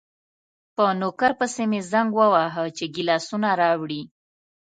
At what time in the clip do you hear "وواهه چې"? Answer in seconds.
2.21-2.85